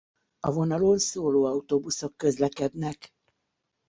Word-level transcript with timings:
A 0.39 0.51
vonalon 0.51 0.97
szóló 0.99 1.43
autóbuszok 1.45 2.17
közlekednek. 2.17 3.13